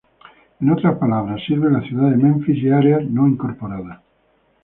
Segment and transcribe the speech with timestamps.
[0.59, 4.01] En otras palabras, sirve la Ciudad de Memphis y áreas no incorporadas.